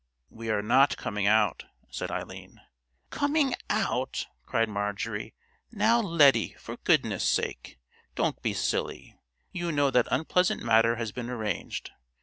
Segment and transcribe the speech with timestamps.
[0.31, 2.59] "We are not coming out," said Eileen.
[3.11, 5.35] "Coming out!" cried Marjorie.
[5.71, 7.77] "Now, Lettie, for goodness' sake,
[8.15, 9.15] don't be silly.
[9.51, 11.91] You know that unpleasant matter has been arranged.